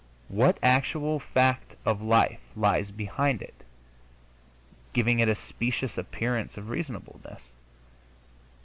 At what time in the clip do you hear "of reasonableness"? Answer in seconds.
6.57-7.51